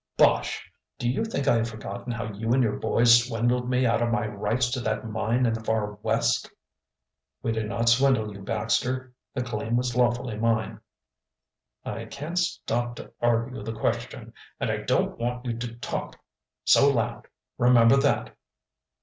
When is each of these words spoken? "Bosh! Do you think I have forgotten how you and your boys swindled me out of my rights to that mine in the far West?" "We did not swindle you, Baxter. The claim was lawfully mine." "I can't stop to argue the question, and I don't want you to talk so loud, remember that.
"Bosh! 0.17 0.73
Do 0.97 1.07
you 1.07 1.23
think 1.23 1.47
I 1.47 1.57
have 1.57 1.69
forgotten 1.69 2.11
how 2.11 2.33
you 2.33 2.51
and 2.53 2.63
your 2.63 2.79
boys 2.79 3.23
swindled 3.27 3.69
me 3.69 3.85
out 3.85 4.01
of 4.01 4.09
my 4.09 4.25
rights 4.25 4.71
to 4.71 4.79
that 4.79 5.07
mine 5.07 5.45
in 5.45 5.53
the 5.53 5.63
far 5.63 5.99
West?" 6.01 6.49
"We 7.43 7.51
did 7.51 7.69
not 7.69 7.87
swindle 7.87 8.33
you, 8.35 8.41
Baxter. 8.41 9.13
The 9.35 9.43
claim 9.43 9.75
was 9.77 9.95
lawfully 9.95 10.39
mine." 10.39 10.79
"I 11.85 12.05
can't 12.05 12.39
stop 12.39 12.95
to 12.95 13.11
argue 13.21 13.61
the 13.61 13.77
question, 13.79 14.33
and 14.59 14.71
I 14.71 14.77
don't 14.77 15.19
want 15.19 15.45
you 15.45 15.55
to 15.55 15.75
talk 15.75 16.17
so 16.65 16.89
loud, 16.89 17.27
remember 17.59 17.97
that. 17.97 18.35